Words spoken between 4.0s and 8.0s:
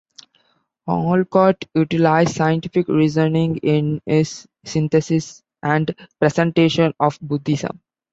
his synthesis and presentation of Buddhism.